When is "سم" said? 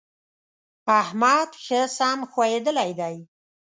1.97-2.19